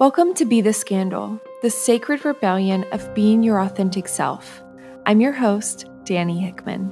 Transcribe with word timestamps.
Welcome 0.00 0.34
to 0.34 0.44
Be 0.44 0.60
the 0.60 0.72
Scandal, 0.72 1.40
the 1.62 1.70
sacred 1.70 2.24
rebellion 2.24 2.84
of 2.90 3.14
being 3.14 3.44
your 3.44 3.60
authentic 3.60 4.08
self. 4.08 4.60
I'm 5.06 5.20
your 5.20 5.30
host, 5.30 5.86
Dani 6.02 6.40
Hickman. 6.40 6.90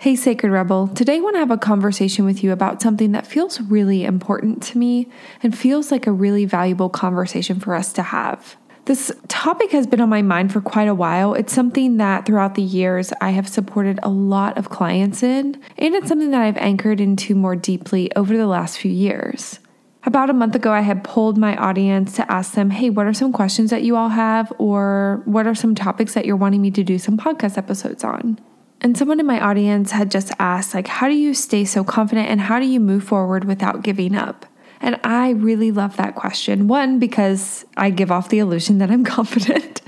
Hey, 0.00 0.16
Sacred 0.16 0.50
Rebel. 0.50 0.88
Today 0.88 1.16
I 1.16 1.20
want 1.20 1.34
to 1.34 1.40
have 1.40 1.50
a 1.50 1.58
conversation 1.58 2.24
with 2.24 2.42
you 2.42 2.52
about 2.52 2.80
something 2.80 3.12
that 3.12 3.26
feels 3.26 3.60
really 3.60 4.06
important 4.06 4.62
to 4.62 4.78
me 4.78 5.10
and 5.42 5.56
feels 5.56 5.90
like 5.90 6.06
a 6.06 6.12
really 6.12 6.46
valuable 6.46 6.88
conversation 6.88 7.60
for 7.60 7.74
us 7.74 7.92
to 7.92 8.02
have. 8.02 8.56
This 8.86 9.10
topic 9.26 9.72
has 9.72 9.84
been 9.84 10.00
on 10.00 10.08
my 10.08 10.22
mind 10.22 10.52
for 10.52 10.60
quite 10.60 10.86
a 10.86 10.94
while. 10.94 11.34
It's 11.34 11.52
something 11.52 11.96
that 11.96 12.24
throughout 12.24 12.54
the 12.54 12.62
years 12.62 13.12
I 13.20 13.30
have 13.30 13.48
supported 13.48 13.98
a 14.04 14.08
lot 14.08 14.56
of 14.56 14.70
clients 14.70 15.24
in, 15.24 15.60
and 15.76 15.94
it's 15.96 16.06
something 16.06 16.30
that 16.30 16.40
I've 16.40 16.56
anchored 16.56 17.00
into 17.00 17.34
more 17.34 17.56
deeply 17.56 18.14
over 18.14 18.36
the 18.36 18.46
last 18.46 18.78
few 18.78 18.92
years. 18.92 19.58
About 20.04 20.30
a 20.30 20.32
month 20.32 20.54
ago, 20.54 20.70
I 20.70 20.82
had 20.82 21.02
polled 21.02 21.36
my 21.36 21.56
audience 21.56 22.14
to 22.14 22.30
ask 22.30 22.52
them, 22.52 22.70
hey, 22.70 22.88
what 22.90 23.06
are 23.06 23.12
some 23.12 23.32
questions 23.32 23.70
that 23.70 23.82
you 23.82 23.96
all 23.96 24.10
have, 24.10 24.52
or 24.56 25.20
what 25.24 25.48
are 25.48 25.54
some 25.56 25.74
topics 25.74 26.14
that 26.14 26.24
you're 26.24 26.36
wanting 26.36 26.62
me 26.62 26.70
to 26.70 26.84
do 26.84 26.96
some 26.96 27.18
podcast 27.18 27.58
episodes 27.58 28.04
on? 28.04 28.38
And 28.80 28.96
someone 28.96 29.18
in 29.18 29.26
my 29.26 29.40
audience 29.40 29.90
had 29.90 30.12
just 30.12 30.30
asked, 30.38 30.74
like, 30.74 30.86
how 30.86 31.08
do 31.08 31.14
you 31.14 31.34
stay 31.34 31.64
so 31.64 31.82
confident 31.82 32.28
and 32.28 32.40
how 32.40 32.60
do 32.60 32.66
you 32.66 32.78
move 32.78 33.02
forward 33.02 33.46
without 33.46 33.82
giving 33.82 34.14
up? 34.14 34.46
And 34.80 35.00
I 35.04 35.30
really 35.30 35.72
love 35.72 35.96
that 35.96 36.14
question. 36.14 36.68
One, 36.68 36.98
because 36.98 37.64
I 37.76 37.90
give 37.90 38.10
off 38.10 38.28
the 38.28 38.38
illusion 38.38 38.78
that 38.78 38.90
I'm 38.90 39.04
confident, 39.16 39.80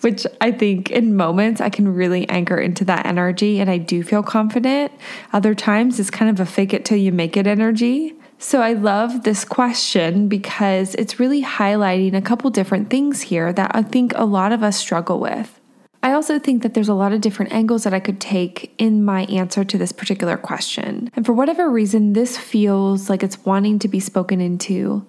which 0.00 0.26
I 0.40 0.52
think 0.52 0.90
in 0.90 1.16
moments 1.16 1.60
I 1.60 1.70
can 1.70 1.94
really 1.94 2.28
anchor 2.28 2.56
into 2.56 2.84
that 2.86 3.06
energy 3.06 3.60
and 3.60 3.70
I 3.70 3.78
do 3.78 4.02
feel 4.02 4.22
confident. 4.22 4.92
Other 5.32 5.54
times 5.54 5.98
it's 5.98 6.10
kind 6.10 6.30
of 6.30 6.40
a 6.40 6.50
fake 6.50 6.74
it 6.74 6.84
till 6.84 6.98
you 6.98 7.12
make 7.12 7.36
it 7.36 7.46
energy. 7.46 8.14
So 8.38 8.60
I 8.60 8.74
love 8.74 9.22
this 9.22 9.44
question 9.44 10.28
because 10.28 10.94
it's 10.96 11.18
really 11.18 11.42
highlighting 11.42 12.14
a 12.14 12.20
couple 12.20 12.50
different 12.50 12.90
things 12.90 13.22
here 13.22 13.52
that 13.52 13.70
I 13.74 13.82
think 13.82 14.12
a 14.16 14.26
lot 14.26 14.52
of 14.52 14.62
us 14.62 14.76
struggle 14.76 15.18
with. 15.18 15.60
I 16.04 16.12
also 16.12 16.38
think 16.38 16.62
that 16.62 16.74
there's 16.74 16.90
a 16.90 16.94
lot 16.94 17.14
of 17.14 17.22
different 17.22 17.54
angles 17.54 17.84
that 17.84 17.94
I 17.94 17.98
could 17.98 18.20
take 18.20 18.74
in 18.76 19.02
my 19.02 19.22
answer 19.24 19.64
to 19.64 19.78
this 19.78 19.90
particular 19.90 20.36
question. 20.36 21.10
And 21.16 21.24
for 21.24 21.32
whatever 21.32 21.70
reason, 21.70 22.12
this 22.12 22.36
feels 22.36 23.08
like 23.08 23.22
it's 23.22 23.42
wanting 23.46 23.78
to 23.78 23.88
be 23.88 24.00
spoken 24.00 24.38
into. 24.38 25.06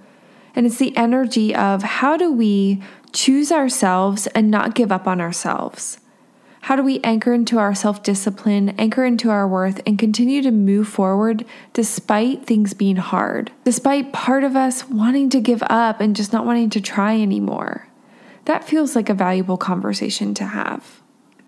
And 0.56 0.66
it's 0.66 0.78
the 0.78 0.96
energy 0.96 1.54
of 1.54 1.84
how 1.84 2.16
do 2.16 2.32
we 2.32 2.82
choose 3.12 3.52
ourselves 3.52 4.28
and 4.28 4.50
not 4.50 4.74
give 4.74 4.90
up 4.90 5.06
on 5.06 5.20
ourselves? 5.20 6.00
How 6.62 6.78
do 6.78 6.82
we 6.82 7.02
anchor 7.02 7.34
into 7.34 7.60
our 7.60 7.76
self 7.76 8.02
discipline, 8.02 8.70
anchor 8.78 9.04
into 9.04 9.30
our 9.30 9.50
worth, 9.50 9.82
and 9.86 10.00
continue 10.00 10.42
to 10.44 10.52
move 10.52 10.88
forward 10.88 11.44
despite 11.74 12.46
things 12.46 12.74
being 12.74 12.96
hard, 12.96 13.52
despite 13.66 14.14
part 14.14 14.46
of 14.46 14.56
us 14.56 14.88
wanting 14.88 15.30
to 15.32 15.42
give 15.42 15.62
up 15.64 16.00
and 16.00 16.16
just 16.16 16.32
not 16.32 16.46
wanting 16.46 16.70
to 16.70 16.80
try 16.80 17.20
anymore? 17.20 17.90
That 18.46 18.64
feels 18.64 18.96
like 18.96 19.10
a 19.10 19.14
valuable 19.14 19.58
conversation 19.58 20.34
to 20.36 20.46
have. 20.46 21.02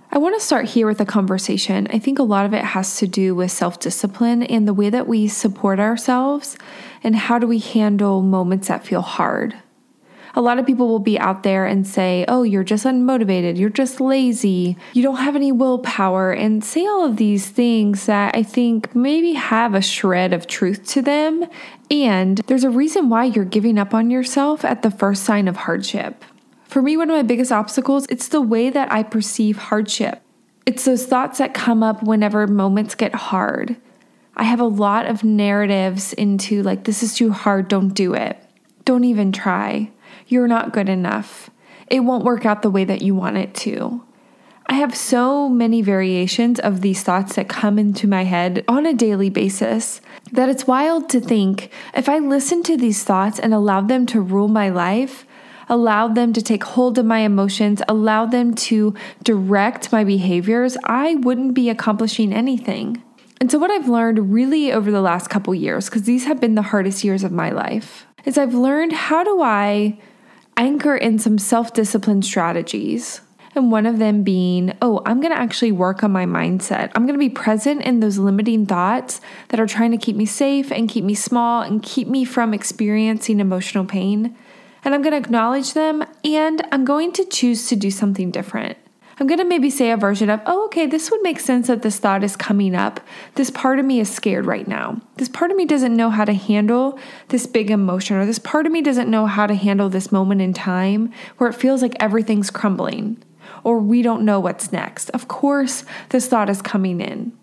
I 0.10 0.20
want 0.20 0.36
to 0.36 0.42
start 0.46 0.66
here 0.66 0.88
with 0.88 1.02
a 1.02 1.06
conversation. 1.06 1.88
I 1.92 2.00
think 2.00 2.18
a 2.18 2.24
lot 2.24 2.46
of 2.46 2.54
it 2.54 2.64
has 2.64 2.98
to 2.98 3.08
do 3.08 3.36
with 3.36 3.52
self 3.52 3.80
discipline 3.80 4.42
and 4.44 4.68
the 4.68 4.74
way 4.74 4.90
that 4.90 5.08
we 5.08 5.28
support 5.28 5.80
ourselves 5.80 6.58
and 7.04 7.16
how 7.16 7.40
do 7.40 7.46
we 7.46 7.60
handle 7.60 8.22
moments 8.22 8.70
that 8.70 8.86
feel 8.86 9.02
hard. 9.02 9.56
A 10.34 10.42
lot 10.42 10.60
of 10.60 10.66
people 10.66 10.88
will 10.88 11.00
be 11.00 11.20
out 11.20 11.44
there 11.44 11.66
and 11.66 11.86
say, 11.86 12.24
Oh, 12.28 12.44
you're 12.44 12.64
just 12.64 12.86
unmotivated, 12.86 13.58
you're 13.58 13.70
just 13.70 14.00
lazy, 14.00 14.78
you 14.94 15.04
don't 15.04 15.18
have 15.18 15.36
any 15.36 15.52
willpower, 15.52 16.32
and 16.32 16.64
say 16.64 16.86
all 16.86 17.04
of 17.04 17.18
these 17.18 17.50
things 17.50 18.06
that 18.06 18.36
I 18.36 18.44
think 18.44 18.96
maybe 18.96 19.34
have 19.34 19.74
a 19.74 19.82
shred 19.82 20.34
of 20.34 20.48
truth 20.48 20.88
to 20.90 21.02
them. 21.02 21.46
And 21.92 22.38
there's 22.48 22.64
a 22.64 22.70
reason 22.70 23.10
why 23.10 23.26
you're 23.26 23.46
giving 23.46 23.78
up 23.78 23.94
on 23.94 24.10
yourself 24.10 24.64
at 24.64 24.84
the 24.84 24.92
first 24.92 25.24
sign 25.24 25.48
of 25.48 25.58
hardship. 25.58 26.24
For 26.78 26.84
me, 26.84 26.96
one 26.96 27.10
of 27.10 27.16
my 27.16 27.24
biggest 27.24 27.52
obstacles, 27.52 28.06
it's 28.08 28.28
the 28.28 28.40
way 28.40 28.70
that 28.70 28.92
I 28.92 29.02
perceive 29.02 29.58
hardship. 29.58 30.22
It's 30.68 30.86
those 30.86 31.08
thoughts 31.08 31.40
that 31.40 31.56
come 31.56 31.82
up 31.82 32.04
whenever 32.04 32.46
moments 32.46 32.94
get 32.94 33.16
hard. 33.16 33.78
I 34.36 34.44
have 34.44 34.60
a 34.60 34.66
lot 34.66 35.08
of 35.08 35.24
narratives 35.24 36.14
into 36.14 36.62
like, 36.62 36.84
this 36.84 37.02
is 37.02 37.16
too 37.16 37.32
hard, 37.32 37.68
don't 37.68 37.96
do 37.96 38.14
it. 38.14 38.38
Don't 38.86 39.06
even 39.06 39.32
try. 39.32 39.90
You're 40.28 40.48
not 40.48 40.72
good 40.72 40.88
enough. 40.88 41.50
It 41.88 42.02
won't 42.02 42.24
work 42.24 42.46
out 42.46 42.62
the 42.62 42.70
way 42.70 42.86
that 42.86 43.02
you 43.02 43.16
want 43.16 43.38
it 43.38 43.56
to. 43.56 44.04
I 44.68 44.76
have 44.76 44.96
so 44.96 45.50
many 45.50 45.82
variations 45.82 46.60
of 46.60 46.82
these 46.82 47.02
thoughts 47.02 47.38
that 47.38 47.50
come 47.50 47.80
into 47.80 48.06
my 48.06 48.24
head 48.26 48.64
on 48.68 48.86
a 48.86 48.94
daily 48.94 49.32
basis 49.32 50.00
that 50.32 50.50
it's 50.50 50.68
wild 50.68 51.10
to 51.10 51.22
think 51.22 51.72
if 51.96 52.08
I 52.08 52.20
listened 52.20 52.66
to 52.66 52.78
these 52.78 53.04
thoughts 53.04 53.40
and 53.40 53.52
allowed 53.52 53.88
them 53.88 54.06
to 54.08 54.22
rule 54.22 54.48
my 54.48 54.70
life, 54.70 55.26
allowed 55.70 56.16
them 56.16 56.34
to 56.34 56.42
take 56.42 56.64
hold 56.64 56.98
of 56.98 57.06
my 57.06 57.20
emotions, 57.20 57.82
allowed 57.88 58.32
them 58.32 58.54
to 58.54 58.94
direct 59.24 59.92
my 59.92 60.04
behaviors, 60.04 60.78
I 60.84 61.16
wouldn't 61.16 61.54
be 61.54 61.70
accomplishing 61.70 62.34
anything. 62.34 63.04
And 63.40 63.52
so, 63.52 63.60
what 63.60 63.70
I've 63.70 63.88
learned 63.88 64.34
really 64.34 64.72
over 64.72 64.92
the 64.92 65.02
last 65.02 65.30
couple 65.30 65.54
years, 65.54 65.86
because 65.86 66.04
these 66.04 66.26
have 66.26 66.42
been 66.42 66.56
the 66.56 66.64
hardest 66.64 67.04
years 67.04 67.24
of 67.24 67.32
my 67.32 67.52
life, 67.52 68.06
is 68.26 68.38
I've 68.38 68.56
learned 68.56 68.94
how 68.94 69.24
do 69.24 69.42
I 69.42 70.00
anchor 70.56 70.96
in 70.96 71.20
some 71.20 71.38
self 71.38 71.74
discipline 71.74 72.24
strategies. 72.24 73.22
And 73.56 73.72
one 73.72 73.88
of 73.88 73.98
them 73.98 74.22
being, 74.22 74.78
oh, 74.84 75.02
I'm 75.06 75.20
gonna 75.20 75.36
actually 75.36 75.72
work 75.72 76.04
on 76.04 76.12
my 76.12 76.26
mindset. 76.26 76.92
I'm 76.94 77.08
gonna 77.08 77.18
be 77.18 77.30
present 77.30 77.82
in 77.84 78.02
those 78.02 78.20
limiting 78.20 78.68
thoughts 78.68 79.20
that 79.50 79.60
are 79.60 79.66
trying 79.66 79.92
to 79.92 79.98
keep 79.98 80.16
me 80.16 80.28
safe 80.28 80.72
and 80.72 80.88
keep 80.88 81.04
me 81.04 81.16
small 81.16 81.64
and 81.64 81.82
keep 81.82 82.08
me 82.08 82.24
from 82.24 82.54
experiencing 82.54 83.40
emotional 83.40 83.86
pain 83.86 84.36
and 84.88 84.96
I'm 84.96 85.02
going 85.02 85.12
to 85.12 85.18
acknowledge 85.18 85.74
them 85.74 86.02
and 86.24 86.66
I'm 86.72 86.86
going 86.86 87.12
to 87.12 87.26
choose 87.26 87.68
to 87.68 87.76
do 87.76 87.92
something 87.92 88.32
different. 88.32 88.78
I'm 89.20 89.28
going 89.28 89.40
to 89.40 89.44
maybe 89.44 89.70
say 89.70 89.92
a 89.92 89.98
version 89.98 90.30
of, 90.30 90.40
oh, 90.46 90.64
okay, 90.68 90.86
this 90.86 91.12
would 91.12 91.22
make 91.22 91.42
sense 91.42 91.68
that 91.68 91.82
this 91.82 92.00
thought 92.00 92.24
is 92.24 92.38
coming 92.38 92.74
up. 92.74 93.02
This 93.36 93.50
part 93.50 93.80
of 93.80 93.86
me 93.86 94.00
is 94.00 94.10
scared 94.10 94.46
right 94.46 94.66
now. 94.66 95.02
This 95.18 95.28
part 95.28 95.52
of 95.52 95.58
me 95.58 95.66
doesn't 95.66 95.94
know 95.94 96.10
how 96.10 96.24
to 96.24 96.32
handle 96.32 96.98
this 97.28 97.46
big 97.46 97.70
emotion, 97.70 98.16
or 98.16 98.26
this 98.26 98.40
part 98.40 98.66
of 98.66 98.72
me 98.72 98.82
doesn't 98.82 99.12
know 99.12 99.26
how 99.26 99.46
to 99.46 99.56
handle 99.56 99.90
this 99.90 100.10
moment 100.10 100.40
in 100.40 100.54
time 100.54 101.12
where 101.38 101.50
it 101.50 101.56
feels 101.56 101.82
like 101.82 101.98
everything's 102.00 102.50
crumbling 102.50 103.22
or 103.66 103.80
we 103.80 104.02
don't 104.02 104.24
know 104.24 104.40
what's 104.40 104.72
next. 104.72 105.10
Of 105.10 105.28
course, 105.28 105.84
this 106.12 106.28
thought 106.28 106.50
is 106.50 106.62
coming 106.62 107.02
in. 107.02 107.38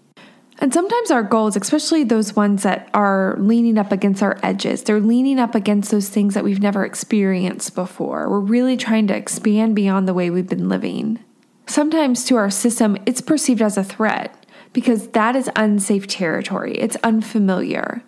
And 0.58 0.72
sometimes 0.72 1.10
our 1.10 1.22
goals, 1.22 1.56
especially 1.56 2.04
those 2.04 2.36
ones 2.36 2.62
that 2.62 2.88
are 2.94 3.36
leaning 3.38 3.76
up 3.76 3.90
against 3.90 4.22
our 4.22 4.38
edges, 4.42 4.82
they're 4.82 5.00
leaning 5.00 5.38
up 5.38 5.54
against 5.54 5.90
those 5.90 6.08
things 6.08 6.34
that 6.34 6.44
we've 6.44 6.62
never 6.62 6.84
experienced 6.84 7.74
before. 7.74 8.30
We're 8.30 8.40
really 8.40 8.76
trying 8.76 9.08
to 9.08 9.16
expand 9.16 9.74
beyond 9.74 10.06
the 10.06 10.14
way 10.14 10.30
we've 10.30 10.48
been 10.48 10.68
living. 10.68 11.18
Sometimes 11.66 12.24
to 12.26 12.36
our 12.36 12.50
system, 12.50 12.96
it's 13.04 13.20
perceived 13.20 13.62
as 13.62 13.76
a 13.76 13.84
threat 13.84 14.46
because 14.72 15.08
that 15.08 15.34
is 15.34 15.50
unsafe 15.56 16.06
territory, 16.06 16.76
it's 16.76 16.96
unfamiliar. 17.02 18.02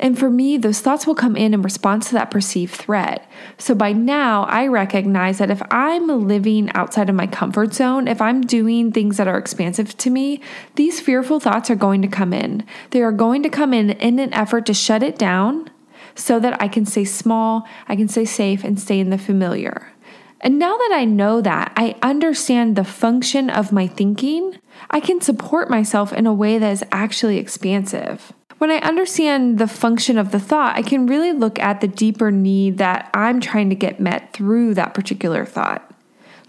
And 0.00 0.18
for 0.18 0.30
me, 0.30 0.56
those 0.56 0.80
thoughts 0.80 1.06
will 1.06 1.14
come 1.14 1.36
in 1.36 1.52
in 1.52 1.60
response 1.60 2.08
to 2.08 2.14
that 2.14 2.30
perceived 2.30 2.74
threat. 2.74 3.30
So 3.58 3.74
by 3.74 3.92
now, 3.92 4.44
I 4.44 4.66
recognize 4.66 5.36
that 5.38 5.50
if 5.50 5.62
I'm 5.70 6.26
living 6.26 6.70
outside 6.72 7.10
of 7.10 7.14
my 7.14 7.26
comfort 7.26 7.74
zone, 7.74 8.08
if 8.08 8.20
I'm 8.20 8.40
doing 8.40 8.92
things 8.92 9.18
that 9.18 9.28
are 9.28 9.36
expansive 9.36 9.96
to 9.98 10.08
me, 10.08 10.40
these 10.76 11.00
fearful 11.00 11.38
thoughts 11.38 11.70
are 11.70 11.76
going 11.76 12.00
to 12.00 12.08
come 12.08 12.32
in. 12.32 12.64
They 12.92 13.02
are 13.02 13.12
going 13.12 13.42
to 13.42 13.50
come 13.50 13.74
in 13.74 13.90
in 13.90 14.18
an 14.18 14.32
effort 14.32 14.64
to 14.66 14.74
shut 14.74 15.02
it 15.02 15.18
down 15.18 15.68
so 16.14 16.40
that 16.40 16.60
I 16.62 16.66
can 16.66 16.86
stay 16.86 17.04
small, 17.04 17.68
I 17.86 17.94
can 17.94 18.08
stay 18.08 18.24
safe, 18.24 18.64
and 18.64 18.80
stay 18.80 19.00
in 19.00 19.10
the 19.10 19.18
familiar. 19.18 19.92
And 20.40 20.58
now 20.58 20.78
that 20.78 20.92
I 20.94 21.04
know 21.04 21.42
that, 21.42 21.74
I 21.76 21.96
understand 22.00 22.74
the 22.74 22.84
function 22.84 23.50
of 23.50 23.70
my 23.70 23.86
thinking, 23.86 24.58
I 24.90 25.00
can 25.00 25.20
support 25.20 25.68
myself 25.68 26.14
in 26.14 26.26
a 26.26 26.32
way 26.32 26.56
that 26.56 26.72
is 26.72 26.84
actually 26.90 27.36
expansive. 27.36 28.32
When 28.60 28.70
I 28.70 28.76
understand 28.80 29.56
the 29.56 29.66
function 29.66 30.18
of 30.18 30.32
the 30.32 30.38
thought, 30.38 30.76
I 30.76 30.82
can 30.82 31.06
really 31.06 31.32
look 31.32 31.58
at 31.58 31.80
the 31.80 31.88
deeper 31.88 32.30
need 32.30 32.76
that 32.76 33.08
I'm 33.14 33.40
trying 33.40 33.70
to 33.70 33.74
get 33.74 34.00
met 34.00 34.34
through 34.34 34.74
that 34.74 34.92
particular 34.92 35.46
thought. 35.46 35.90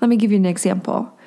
Let 0.02 0.10
me 0.10 0.18
give 0.18 0.30
you 0.30 0.36
an 0.36 0.46
example. 0.46 1.18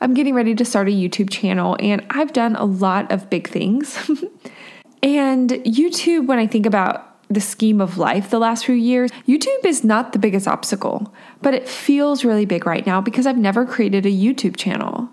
I'm 0.00 0.14
getting 0.14 0.32
ready 0.32 0.54
to 0.54 0.64
start 0.64 0.88
a 0.88 0.92
YouTube 0.92 1.28
channel, 1.28 1.76
and 1.78 2.06
I've 2.08 2.32
done 2.32 2.56
a 2.56 2.64
lot 2.64 3.12
of 3.12 3.28
big 3.28 3.50
things. 3.50 3.98
and 5.02 5.50
YouTube, 5.50 6.26
when 6.26 6.38
I 6.38 6.46
think 6.46 6.64
about 6.64 7.22
the 7.28 7.42
scheme 7.42 7.78
of 7.78 7.98
life 7.98 8.30
the 8.30 8.38
last 8.38 8.64
few 8.64 8.74
years, 8.74 9.10
YouTube 9.28 9.66
is 9.66 9.84
not 9.84 10.14
the 10.14 10.18
biggest 10.18 10.48
obstacle, 10.48 11.12
but 11.42 11.52
it 11.52 11.68
feels 11.68 12.24
really 12.24 12.46
big 12.46 12.64
right 12.64 12.86
now 12.86 13.02
because 13.02 13.26
I've 13.26 13.36
never 13.36 13.66
created 13.66 14.06
a 14.06 14.10
YouTube 14.10 14.56
channel. 14.56 15.10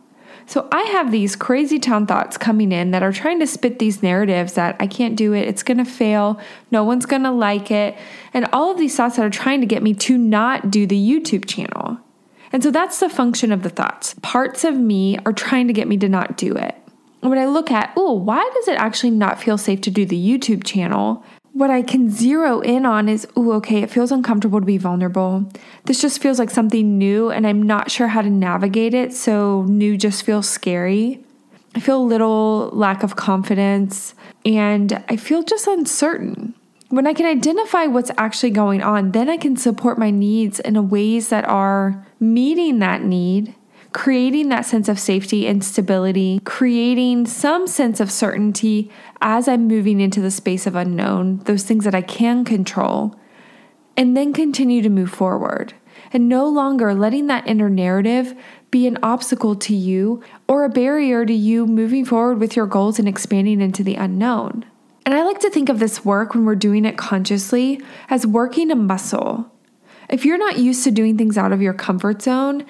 So 0.47 0.65
I 0.71 0.83
have 0.83 1.11
these 1.11 1.35
crazy 1.35 1.77
town 1.77 2.07
thoughts 2.07 2.37
coming 2.37 2.71
in 2.71 2.91
that 2.91 3.03
are 3.03 3.11
trying 3.11 3.39
to 3.41 3.47
spit 3.47 3.79
these 3.79 4.01
narratives 4.01 4.53
that 4.53 4.77
I 4.79 4.87
can't 4.87 5.17
do 5.17 5.33
it, 5.33 5.45
it's 5.45 5.61
going 5.61 5.77
to 5.77 5.85
fail, 5.85 6.39
no 6.71 6.85
one's 6.85 7.05
going 7.05 7.23
to 7.23 7.31
like 7.31 7.69
it, 7.69 7.97
and 8.33 8.47
all 8.53 8.71
of 8.71 8.77
these 8.77 8.95
thoughts 8.95 9.17
that 9.17 9.25
are 9.25 9.29
trying 9.29 9.59
to 9.59 9.67
get 9.67 9.83
me 9.83 9.93
to 9.95 10.17
not 10.17 10.71
do 10.71 10.87
the 10.87 10.97
YouTube 10.97 11.45
channel. 11.45 11.97
And 12.53 12.63
so 12.63 12.71
that's 12.71 13.01
the 13.01 13.09
function 13.09 13.51
of 13.51 13.61
the 13.61 13.69
thoughts. 13.69 14.15
Parts 14.21 14.63
of 14.63 14.77
me 14.77 15.19
are 15.25 15.33
trying 15.33 15.67
to 15.67 15.73
get 15.73 15.89
me 15.89 15.97
to 15.97 16.07
not 16.07 16.37
do 16.37 16.55
it. 16.55 16.75
when 17.19 17.37
I 17.37 17.45
look 17.45 17.69
at, 17.69 17.91
oh, 17.97 18.13
why 18.13 18.49
does 18.55 18.69
it 18.69 18.77
actually 18.77 19.11
not 19.11 19.41
feel 19.41 19.57
safe 19.57 19.81
to 19.81 19.91
do 19.91 20.05
the 20.05 20.15
YouTube 20.15 20.63
channel? 20.63 21.25
What 21.57 21.71
I 21.71 21.81
can 21.81 22.11
zero 22.11 22.59
in 22.59 22.85
on 22.85 23.09
is, 23.09 23.27
oh, 23.35 23.53
okay, 23.53 23.81
it 23.81 23.89
feels 23.89 24.11
uncomfortable 24.11 24.59
to 24.59 24.65
be 24.67 24.77
vulnerable. 24.77 25.51
This 25.85 25.99
just 25.99 26.21
feels 26.21 26.37
like 26.37 26.51
something 26.51 26.99
new, 26.99 27.31
and 27.31 27.47
I'm 27.47 27.63
not 27.63 27.89
sure 27.89 28.09
how 28.09 28.21
to 28.21 28.29
navigate 28.29 28.93
it. 28.93 29.11
So, 29.11 29.63
new 29.63 29.97
just 29.97 30.21
feels 30.21 30.47
scary. 30.47 31.25
I 31.73 31.79
feel 31.79 31.99
a 31.99 32.05
little 32.13 32.69
lack 32.73 33.01
of 33.01 33.15
confidence, 33.15 34.13
and 34.45 35.03
I 35.09 35.17
feel 35.17 35.41
just 35.41 35.65
uncertain. 35.65 36.53
When 36.89 37.07
I 37.07 37.15
can 37.15 37.25
identify 37.25 37.87
what's 37.87 38.11
actually 38.19 38.51
going 38.51 38.83
on, 38.83 39.13
then 39.13 39.27
I 39.27 39.37
can 39.37 39.57
support 39.57 39.97
my 39.97 40.11
needs 40.11 40.59
in 40.59 40.89
ways 40.89 41.29
that 41.29 41.45
are 41.45 42.05
meeting 42.19 42.77
that 42.79 43.01
need 43.01 43.55
creating 43.97 44.49
that 44.49 44.63
sense 44.63 44.87
of 44.87 44.99
safety 44.99 45.47
and 45.47 45.63
stability, 45.63 46.39
creating 46.45 47.25
some 47.25 47.65
sense 47.65 47.99
of 47.99 48.11
certainty 48.11 48.91
as 49.21 49.47
I'm 49.47 49.67
moving 49.67 49.99
into 49.99 50.21
the 50.21 50.29
space 50.29 50.67
of 50.67 50.75
unknown, 50.75 51.39
those 51.45 51.63
things 51.63 51.83
that 51.83 51.95
I 51.95 52.03
can 52.03 52.45
control, 52.45 53.15
and 53.97 54.15
then 54.15 54.33
continue 54.33 54.83
to 54.83 54.89
move 54.89 55.09
forward. 55.09 55.73
And 56.13 56.29
no 56.29 56.47
longer 56.47 56.93
letting 56.93 57.25
that 57.25 57.47
inner 57.47 57.71
narrative 57.71 58.35
be 58.69 58.85
an 58.85 58.99
obstacle 59.01 59.55
to 59.55 59.75
you 59.75 60.21
or 60.47 60.63
a 60.63 60.69
barrier 60.69 61.25
to 61.25 61.33
you 61.33 61.65
moving 61.65 62.05
forward 62.05 62.39
with 62.39 62.55
your 62.55 62.67
goals 62.67 62.99
and 62.99 63.07
expanding 63.07 63.61
into 63.61 63.83
the 63.83 63.95
unknown. 63.95 64.63
And 65.07 65.15
I 65.15 65.23
like 65.23 65.39
to 65.39 65.49
think 65.49 65.69
of 65.69 65.79
this 65.79 66.05
work 66.05 66.35
when 66.35 66.45
we're 66.45 66.53
doing 66.53 66.85
it 66.85 66.99
consciously 66.99 67.81
as 68.11 68.27
working 68.27 68.69
a 68.69 68.75
muscle. 68.75 69.51
If 70.07 70.23
you're 70.23 70.37
not 70.37 70.59
used 70.59 70.83
to 70.83 70.91
doing 70.91 71.17
things 71.17 71.37
out 71.37 71.51
of 71.51 71.61
your 71.61 71.73
comfort 71.73 72.21
zone, 72.21 72.65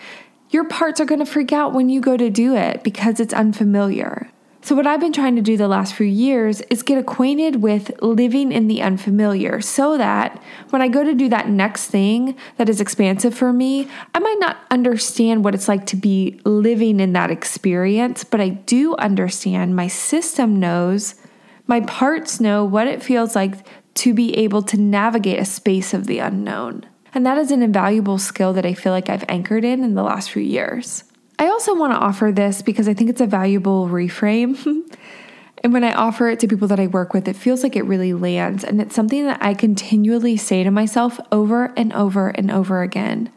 your 0.50 0.66
parts 0.66 1.00
are 1.00 1.06
going 1.06 1.20
to 1.20 1.26
freak 1.26 1.52
out 1.52 1.74
when 1.74 1.90
you 1.90 2.02
go 2.02 2.18
to 2.18 2.30
do 2.30 2.56
it 2.56 2.84
because 2.84 3.20
it's 3.20 3.34
unfamiliar. 3.34 4.32
So, 4.68 4.76
what 4.76 4.86
I've 4.86 5.00
been 5.00 5.14
trying 5.14 5.38
to 5.38 5.42
do 5.42 5.56
the 5.56 5.68
last 5.70 5.94
few 5.94 6.06
years 6.06 6.60
is 6.70 6.84
get 6.84 6.98
acquainted 6.98 7.62
with 7.62 7.92
living 8.02 8.52
in 8.52 8.68
the 8.68 8.82
unfamiliar 8.82 9.62
so 9.62 9.98
that 9.98 10.42
when 10.72 10.82
I 10.82 10.90
go 10.90 11.06
to 11.06 11.14
do 11.14 11.30
that 11.30 11.48
next 11.48 11.88
thing 11.88 12.36
that 12.58 12.68
is 12.68 12.82
expansive 12.82 13.34
for 13.34 13.54
me, 13.54 13.88
I 14.14 14.20
might 14.20 14.40
not 14.40 14.58
understand 14.70 15.46
what 15.46 15.56
it's 15.56 15.70
like 15.70 15.86
to 15.86 15.96
be 15.96 16.42
living 16.44 17.00
in 17.00 17.14
that 17.14 17.32
experience, 17.32 18.26
but 18.26 18.42
I 18.42 18.50
do 18.50 18.94
understand 18.98 19.76
my 19.76 19.88
system 19.88 20.60
knows, 20.60 21.16
my 21.66 21.80
parts 21.82 22.42
know 22.42 22.66
what 22.66 22.88
it 22.88 23.02
feels 23.02 23.36
like 23.36 23.66
to 23.96 24.14
be 24.14 24.36
able 24.38 24.64
to 24.64 24.78
navigate 24.78 25.40
a 25.40 25.46
space 25.46 25.94
of 25.94 26.08
the 26.08 26.20
unknown. 26.20 26.86
And 27.18 27.26
that 27.26 27.40
is 27.40 27.50
an 27.50 27.64
invaluable 27.64 28.20
skill 28.20 28.54
that 28.54 28.64
I 28.64 28.76
feel 28.76 28.92
like 28.92 29.10
I've 29.10 29.26
anchored 29.28 29.66
in 29.66 29.84
in 29.84 29.96
the 29.96 30.04
last 30.04 30.30
few 30.30 30.44
years. 30.44 31.04
I 31.40 31.48
also 31.48 31.74
want 31.74 31.92
to 31.94 31.98
offer 31.98 32.32
this 32.32 32.62
because 32.62 32.88
I 32.88 32.94
think 32.94 33.10
it's 33.10 33.22
a 33.22 33.26
valuable 33.26 33.88
reframe. 33.88 34.56
and 35.64 35.74
when 35.74 35.84
I 35.84 35.94
offer 35.94 36.30
it 36.30 36.40
to 36.42 36.48
people 36.48 36.68
that 36.68 36.80
I 36.80 36.86
work 36.86 37.16
with, 37.16 37.28
it 37.28 37.36
feels 37.36 37.64
like 37.64 37.76
it 37.76 37.86
really 37.86 38.14
lands. 38.14 38.64
And 38.64 38.80
it's 38.80 38.94
something 38.94 39.26
that 39.26 39.42
I 39.42 39.56
continually 39.56 40.38
say 40.38 40.64
to 40.64 40.70
myself 40.70 41.20
over 41.32 41.74
and 41.76 41.92
over 41.92 42.28
and 42.28 42.52
over 42.52 42.84
again. 42.84 43.32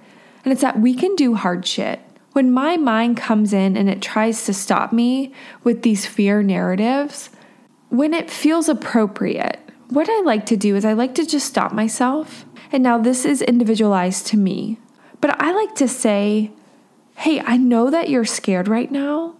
And 0.44 0.53
it's 0.53 0.61
that 0.61 0.79
we 0.79 0.93
can 0.93 1.17
do 1.17 1.35
hard 1.35 1.67
shit. 1.67 2.00
When 2.32 2.53
my 2.53 2.77
mind 2.77 3.17
comes 3.17 3.55
in 3.55 3.79
and 3.79 3.88
it 3.88 4.03
tries 4.03 4.44
to 4.44 4.53
stop 4.53 4.93
me 4.93 5.32
with 5.65 5.85
these 5.85 6.05
fear 6.05 6.43
narratives, 6.43 7.31
when 7.88 8.12
it 8.12 8.31
feels 8.31 8.69
appropriate, 8.69 9.59
what 9.91 10.09
I 10.09 10.21
like 10.23 10.47
to 10.47 10.57
do 10.57 10.77
is 10.77 10.85
I 10.85 10.93
like 10.93 11.15
to 11.17 11.27
just 11.27 11.47
stop 11.47 11.73
myself 11.73 12.45
and 12.73 12.83
now 12.83 12.99
this 12.99 13.25
is 13.25 13.43
individualized 13.43 14.27
to 14.29 14.37
me. 14.37 14.79
But 15.21 15.41
I 15.41 15.53
like 15.53 15.75
to 15.77 15.89
say, 15.89 16.53
hey, 17.17 17.41
I 17.41 17.57
know 17.57 17.91
that 17.91 18.09
you're 18.09 18.25
scared 18.25 18.69
right 18.69 18.91
now, 18.91 19.35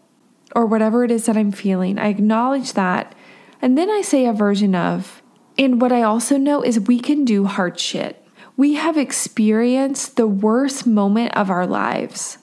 or 0.55 0.67
whatever 0.67 1.05
it 1.05 1.11
is 1.11 1.27
that 1.27 1.37
I'm 1.37 1.53
feeling. 1.53 1.99
I 1.99 2.09
acknowledge 2.09 2.73
that. 2.75 3.15
And 3.63 3.79
then 3.79 3.91
I 3.91 4.03
say 4.03 4.27
a 4.27 4.33
version 4.33 4.75
of, 4.75 5.23
and 5.57 5.81
what 5.81 5.93
I 5.93 6.03
also 6.03 6.37
know 6.37 6.63
is 6.63 6.81
we 6.81 6.99
can 6.99 7.25
do 7.25 7.47
hard 7.47 7.79
shit. 7.79 8.25
We 8.57 8.75
have 8.75 8.97
experienced 8.99 10.17
the 10.17 10.27
worst 10.27 10.87
moment 10.87 11.35
of 11.37 11.51
our 11.51 11.67
lives. 11.67 12.39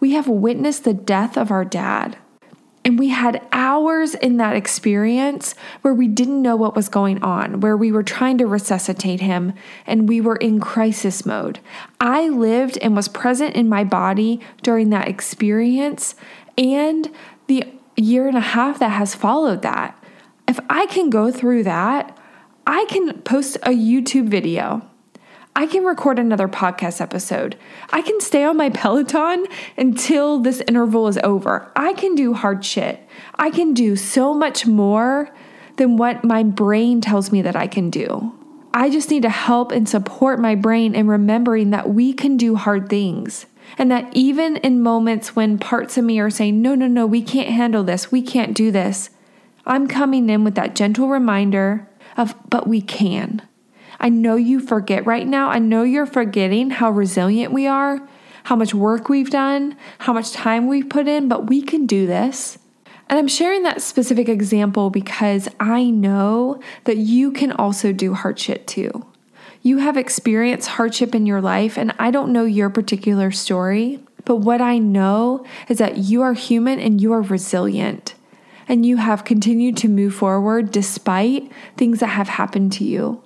We 0.00 0.12
have 0.12 0.28
witnessed 0.28 0.84
the 0.84 0.94
death 0.94 1.36
of 1.36 1.50
our 1.50 1.64
dad. 1.64 2.16
And 2.84 2.98
we 2.98 3.08
had 3.08 3.46
hours 3.50 4.14
in 4.14 4.36
that 4.36 4.56
experience 4.56 5.54
where 5.80 5.94
we 5.94 6.06
didn't 6.06 6.42
know 6.42 6.54
what 6.54 6.76
was 6.76 6.90
going 6.90 7.22
on, 7.22 7.60
where 7.60 7.76
we 7.76 7.90
were 7.90 8.02
trying 8.02 8.36
to 8.38 8.46
resuscitate 8.46 9.20
him 9.20 9.54
and 9.86 10.08
we 10.08 10.20
were 10.20 10.36
in 10.36 10.60
crisis 10.60 11.24
mode. 11.24 11.60
I 11.98 12.28
lived 12.28 12.76
and 12.82 12.94
was 12.94 13.08
present 13.08 13.56
in 13.56 13.70
my 13.70 13.84
body 13.84 14.40
during 14.62 14.90
that 14.90 15.08
experience 15.08 16.14
and 16.58 17.10
the 17.46 17.64
year 17.96 18.28
and 18.28 18.36
a 18.36 18.40
half 18.40 18.78
that 18.80 18.90
has 18.90 19.14
followed 19.14 19.62
that. 19.62 19.98
If 20.46 20.60
I 20.68 20.84
can 20.86 21.08
go 21.08 21.30
through 21.30 21.62
that, 21.64 22.18
I 22.66 22.84
can 22.86 23.22
post 23.22 23.56
a 23.62 23.70
YouTube 23.70 24.28
video 24.28 24.86
I 25.56 25.66
can 25.66 25.84
record 25.84 26.18
another 26.18 26.48
podcast 26.48 27.00
episode. 27.00 27.56
I 27.90 28.02
can 28.02 28.20
stay 28.20 28.42
on 28.42 28.56
my 28.56 28.70
Peloton 28.70 29.46
until 29.76 30.40
this 30.40 30.60
interval 30.66 31.06
is 31.06 31.18
over. 31.18 31.70
I 31.76 31.92
can 31.92 32.16
do 32.16 32.34
hard 32.34 32.64
shit. 32.64 33.00
I 33.36 33.50
can 33.50 33.72
do 33.72 33.94
so 33.94 34.34
much 34.34 34.66
more 34.66 35.30
than 35.76 35.96
what 35.96 36.24
my 36.24 36.42
brain 36.42 37.00
tells 37.00 37.30
me 37.30 37.40
that 37.42 37.54
I 37.54 37.68
can 37.68 37.88
do. 37.88 38.32
I 38.72 38.90
just 38.90 39.10
need 39.10 39.22
to 39.22 39.30
help 39.30 39.70
and 39.70 39.88
support 39.88 40.40
my 40.40 40.56
brain 40.56 40.96
in 40.96 41.06
remembering 41.06 41.70
that 41.70 41.88
we 41.88 42.12
can 42.12 42.36
do 42.36 42.56
hard 42.56 42.88
things. 42.88 43.46
And 43.78 43.90
that 43.92 44.08
even 44.12 44.56
in 44.56 44.82
moments 44.82 45.36
when 45.36 45.58
parts 45.58 45.96
of 45.96 46.04
me 46.04 46.18
are 46.18 46.30
saying, 46.30 46.60
no, 46.60 46.74
no, 46.74 46.88
no, 46.88 47.06
we 47.06 47.22
can't 47.22 47.48
handle 47.48 47.84
this, 47.84 48.10
we 48.10 48.22
can't 48.22 48.54
do 48.54 48.72
this, 48.72 49.10
I'm 49.64 49.86
coming 49.86 50.28
in 50.28 50.42
with 50.42 50.56
that 50.56 50.74
gentle 50.74 51.08
reminder 51.08 51.88
of, 52.16 52.34
but 52.50 52.66
we 52.66 52.80
can. 52.80 53.42
I 54.00 54.08
know 54.08 54.36
you 54.36 54.60
forget 54.60 55.06
right 55.06 55.26
now. 55.26 55.48
I 55.48 55.58
know 55.58 55.82
you're 55.82 56.06
forgetting 56.06 56.70
how 56.70 56.90
resilient 56.90 57.52
we 57.52 57.66
are, 57.66 58.06
how 58.44 58.56
much 58.56 58.74
work 58.74 59.08
we've 59.08 59.30
done, 59.30 59.76
how 59.98 60.12
much 60.12 60.32
time 60.32 60.68
we've 60.68 60.88
put 60.88 61.08
in, 61.08 61.28
but 61.28 61.46
we 61.48 61.62
can 61.62 61.86
do 61.86 62.06
this. 62.06 62.58
And 63.08 63.18
I'm 63.18 63.28
sharing 63.28 63.62
that 63.64 63.82
specific 63.82 64.28
example 64.28 64.90
because 64.90 65.48
I 65.60 65.84
know 65.90 66.60
that 66.84 66.96
you 66.96 67.32
can 67.32 67.52
also 67.52 67.92
do 67.92 68.14
hard 68.14 68.38
shit 68.38 68.66
too. 68.66 69.06
You 69.62 69.78
have 69.78 69.96
experienced 69.96 70.68
hardship 70.68 71.14
in 71.14 71.24
your 71.24 71.40
life, 71.40 71.78
and 71.78 71.94
I 71.98 72.10
don't 72.10 72.32
know 72.32 72.44
your 72.44 72.68
particular 72.68 73.30
story, 73.30 74.00
but 74.26 74.36
what 74.36 74.60
I 74.60 74.78
know 74.78 75.44
is 75.68 75.78
that 75.78 75.96
you 75.96 76.20
are 76.20 76.34
human 76.34 76.78
and 76.78 77.00
you 77.00 77.12
are 77.12 77.22
resilient. 77.22 78.14
And 78.68 78.84
you 78.84 78.96
have 78.96 79.24
continued 79.24 79.76
to 79.78 79.88
move 79.88 80.14
forward 80.14 80.70
despite 80.70 81.50
things 81.76 82.00
that 82.00 82.08
have 82.08 82.28
happened 82.28 82.72
to 82.74 82.84
you. 82.84 83.23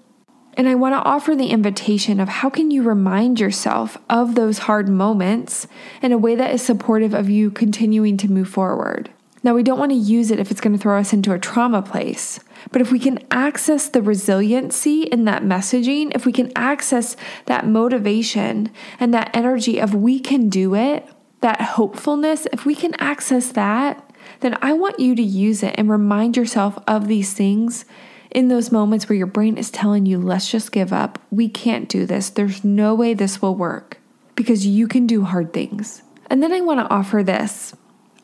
And 0.59 0.69
I 0.69 0.75
want 0.75 0.93
to 0.95 1.09
offer 1.09 1.37
the 1.37 1.50
invitation 1.50 2.19
of 2.19 2.29
how 2.29 2.50
can 2.50 2.73
you 2.73 2.83
remind 2.83 3.38
yourself 3.38 3.97
of 4.11 4.35
those 4.35 4.59
hard 4.59 4.88
moments 4.88 5.69
in 6.03 6.11
a 6.11 6.19
way 6.19 6.35
that 6.35 6.53
is 6.53 6.62
supportive 6.62 7.15
of 7.15 7.31
you 7.31 7.53
continuing 7.53 8.17
to 8.17 8.29
move 8.31 8.49
forward. 8.49 9.09
Now, 9.45 9.55
we 9.55 9.62
don't 9.62 9.79
want 9.79 9.93
to 9.93 9.97
use 9.97 10.33
it 10.33 10.41
if 10.41 10.50
it's 10.50 10.61
going 10.61 10.77
to 10.77 10.83
throw 10.83 10.99
us 10.99 11.12
into 11.12 11.33
a 11.33 11.38
trauma 11.38 11.81
place. 11.81 12.41
But 12.73 12.83
if 12.83 12.91
we 12.91 12.99
can 12.99 13.25
access 13.31 13.88
the 13.88 14.03
resiliency 14.03 15.03
in 15.03 15.27
that 15.27 15.45
messaging, 15.45 16.11
if 16.17 16.27
we 16.27 16.33
can 16.33 16.50
access 16.57 17.15
that 17.47 17.65
motivation 17.65 18.73
and 18.99 19.15
that 19.15 19.31
energy 19.33 19.79
of 19.79 19.95
we 19.95 20.19
can 20.19 20.49
do 20.49 20.75
it, 20.75 21.07
that 21.41 21.61
hopefulness, 21.61 22.49
if 22.53 22.67
we 22.67 22.75
can 22.75 22.95
access 22.95 23.53
that, 23.53 24.12
then 24.41 24.59
I 24.61 24.73
want 24.73 24.99
you 24.99 25.15
to 25.15 25.23
use 25.23 25.62
it 25.62 25.77
and 25.79 25.88
remind 25.88 26.37
yourself 26.37 26.83
of 26.88 27.07
these 27.07 27.33
things 27.33 27.85
in 28.30 28.49
those 28.49 28.73
moments 28.73 29.08
where 29.08 29.16
your 29.16 29.26
brain 29.26 29.56
is 29.56 29.70
telling 29.70 30.06
you, 30.06 30.18
let's 30.18 30.50
just 30.50 30.73
give 30.73 30.92
up, 30.92 31.18
we 31.30 31.49
can't 31.49 31.88
do 31.88 32.06
this, 32.06 32.30
there's 32.30 32.64
no 32.64 32.94
way 32.94 33.14
this 33.14 33.40
will 33.40 33.54
work, 33.54 33.99
because 34.35 34.66
you 34.66 34.87
can 34.87 35.06
do 35.06 35.25
hard 35.25 35.52
things. 35.52 36.02
And 36.30 36.42
then 36.42 36.52
I 36.52 36.61
want 36.61 36.80
to 36.80 36.94
offer 36.94 37.23
this. 37.23 37.75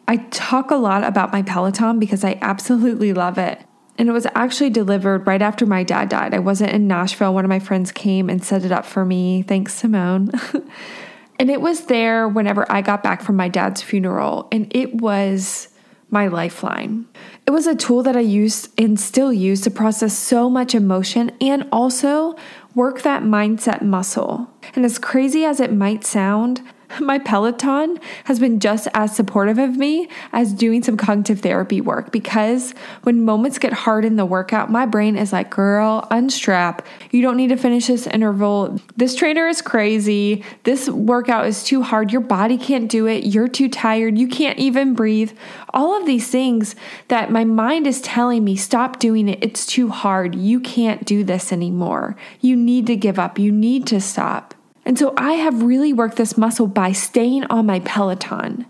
I 0.06 0.18
talk 0.18 0.70
a 0.70 0.76
lot 0.76 1.04
about 1.04 1.32
my 1.32 1.42
Peloton 1.42 1.98
because 1.98 2.24
I 2.24 2.38
absolutely 2.42 3.14
love 3.14 3.38
it. 3.38 3.62
And 3.96 4.08
it 4.08 4.12
was 4.12 4.26
actually 4.34 4.70
delivered 4.70 5.26
right 5.26 5.40
after 5.40 5.66
my 5.66 5.84
dad 5.84 6.08
died. 6.08 6.34
I 6.34 6.40
wasn't 6.40 6.72
in 6.72 6.88
Nashville. 6.88 7.32
One 7.32 7.44
of 7.44 7.48
my 7.48 7.60
friends 7.60 7.92
came 7.92 8.28
and 8.28 8.44
set 8.44 8.64
it 8.64 8.72
up 8.72 8.84
for 8.84 9.04
me. 9.04 9.42
Thanks, 9.42 9.72
Simone. 9.74 10.30
and 11.38 11.50
it 11.50 11.60
was 11.60 11.86
there 11.86 12.28
whenever 12.28 12.70
I 12.70 12.82
got 12.82 13.02
back 13.02 13.22
from 13.22 13.36
my 13.36 13.48
dad's 13.48 13.82
funeral. 13.82 14.48
And 14.50 14.66
it 14.74 14.94
was 14.94 15.68
my 16.14 16.28
lifeline. 16.28 17.06
It 17.46 17.50
was 17.50 17.66
a 17.66 17.74
tool 17.74 18.02
that 18.04 18.16
I 18.16 18.20
used 18.20 18.70
and 18.80 18.98
still 18.98 19.32
use 19.32 19.60
to 19.62 19.70
process 19.70 20.16
so 20.16 20.48
much 20.48 20.74
emotion 20.74 21.32
and 21.40 21.68
also 21.70 22.36
work 22.74 23.02
that 23.02 23.22
mindset 23.22 23.82
muscle. 23.82 24.48
And 24.74 24.84
as 24.84 24.98
crazy 24.98 25.44
as 25.44 25.60
it 25.60 25.72
might 25.72 26.04
sound, 26.04 26.62
my 27.00 27.18
Peloton 27.18 27.98
has 28.24 28.38
been 28.38 28.60
just 28.60 28.88
as 28.94 29.14
supportive 29.14 29.58
of 29.58 29.76
me 29.76 30.08
as 30.32 30.52
doing 30.52 30.82
some 30.82 30.96
cognitive 30.96 31.40
therapy 31.40 31.80
work 31.80 32.12
because 32.12 32.72
when 33.02 33.24
moments 33.24 33.58
get 33.58 33.72
hard 33.72 34.04
in 34.04 34.16
the 34.16 34.26
workout, 34.26 34.70
my 34.70 34.86
brain 34.86 35.16
is 35.16 35.32
like, 35.32 35.50
girl, 35.50 36.06
unstrap. 36.10 36.86
You 37.10 37.22
don't 37.22 37.36
need 37.36 37.48
to 37.48 37.56
finish 37.56 37.86
this 37.86 38.06
interval. 38.06 38.78
This 38.96 39.14
trainer 39.14 39.46
is 39.46 39.62
crazy. 39.62 40.44
This 40.64 40.88
workout 40.88 41.46
is 41.46 41.64
too 41.64 41.82
hard. 41.82 42.12
Your 42.12 42.20
body 42.20 42.58
can't 42.58 42.90
do 42.90 43.06
it. 43.06 43.24
You're 43.24 43.48
too 43.48 43.68
tired. 43.68 44.18
You 44.18 44.28
can't 44.28 44.58
even 44.58 44.94
breathe. 44.94 45.32
All 45.72 45.98
of 45.98 46.06
these 46.06 46.28
things 46.28 46.76
that 47.08 47.30
my 47.30 47.44
mind 47.44 47.86
is 47.86 48.00
telling 48.00 48.44
me, 48.44 48.56
stop 48.56 48.98
doing 48.98 49.28
it. 49.28 49.38
It's 49.42 49.66
too 49.66 49.88
hard. 49.88 50.34
You 50.34 50.60
can't 50.60 51.04
do 51.04 51.24
this 51.24 51.52
anymore. 51.52 52.16
You 52.40 52.56
need 52.56 52.86
to 52.86 52.96
give 52.96 53.18
up. 53.18 53.38
You 53.38 53.52
need 53.52 53.86
to 53.88 54.00
stop. 54.00 54.54
And 54.84 54.98
so 54.98 55.14
I 55.16 55.34
have 55.34 55.62
really 55.62 55.92
worked 55.92 56.16
this 56.16 56.36
muscle 56.36 56.66
by 56.66 56.92
staying 56.92 57.44
on 57.44 57.66
my 57.66 57.80
Peloton 57.80 58.66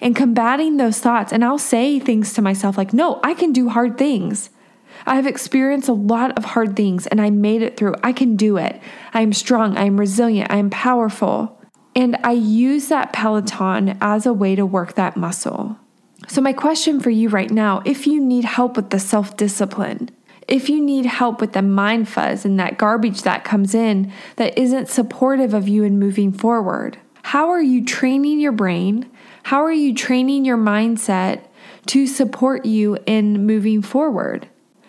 and 0.00 0.14
combating 0.14 0.76
those 0.76 0.98
thoughts. 1.00 1.32
And 1.32 1.44
I'll 1.44 1.58
say 1.58 1.98
things 1.98 2.34
to 2.34 2.42
myself 2.42 2.76
like, 2.76 2.92
no, 2.92 3.20
I 3.22 3.34
can 3.34 3.52
do 3.52 3.68
hard 3.68 3.96
things. 3.96 4.50
I 5.06 5.16
have 5.16 5.26
experienced 5.26 5.88
a 5.88 5.94
lot 5.94 6.36
of 6.36 6.44
hard 6.44 6.76
things 6.76 7.06
and 7.06 7.20
I 7.20 7.30
made 7.30 7.62
it 7.62 7.76
through. 7.76 7.94
I 8.02 8.12
can 8.12 8.36
do 8.36 8.56
it. 8.56 8.80
I 9.14 9.20
am 9.20 9.32
strong. 9.32 9.76
I 9.76 9.84
am 9.84 9.98
resilient. 9.98 10.50
I 10.50 10.56
am 10.56 10.70
powerful. 10.70 11.60
And 11.94 12.16
I 12.22 12.32
use 12.32 12.88
that 12.88 13.12
Peloton 13.12 13.96
as 14.00 14.26
a 14.26 14.32
way 14.32 14.54
to 14.54 14.66
work 14.66 14.94
that 14.94 15.16
muscle. 15.16 15.78
So, 16.28 16.40
my 16.40 16.52
question 16.52 17.00
for 17.00 17.10
you 17.10 17.28
right 17.28 17.50
now 17.50 17.82
if 17.84 18.06
you 18.06 18.20
need 18.20 18.44
help 18.44 18.76
with 18.76 18.90
the 18.90 18.98
self 18.98 19.36
discipline, 19.36 20.10
if 20.48 20.68
you 20.68 20.80
need 20.80 21.06
help 21.06 21.40
with 21.40 21.52
the 21.52 21.62
mind 21.62 22.08
fuzz 22.08 22.44
and 22.44 22.58
that 22.58 22.78
garbage 22.78 23.22
that 23.22 23.44
comes 23.44 23.74
in 23.74 24.12
that 24.36 24.56
isn't 24.58 24.88
supportive 24.88 25.54
of 25.54 25.68
you 25.68 25.82
in 25.82 25.98
moving 25.98 26.32
forward, 26.32 26.98
how 27.22 27.50
are 27.50 27.62
you 27.62 27.84
training 27.84 28.38
your 28.38 28.52
brain? 28.52 29.10
How 29.44 29.64
are 29.64 29.72
you 29.72 29.94
training 29.94 30.44
your 30.44 30.56
mindset 30.56 31.44
to 31.86 32.06
support 32.06 32.64
you 32.64 32.98
in 33.06 33.46
moving 33.46 33.82
forward? 33.82 34.48